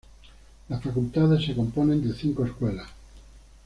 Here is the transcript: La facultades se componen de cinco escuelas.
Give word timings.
La 0.69 0.79
facultades 0.79 1.45
se 1.45 1.53
componen 1.55 2.01
de 2.01 2.15
cinco 2.15 2.43
escuelas. 2.43 2.87